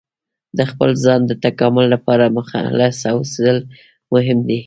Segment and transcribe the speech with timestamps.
[0.57, 3.57] د خپل ځان د تکامل لپاره مخلص اوسیدل
[4.13, 4.59] مهم دي.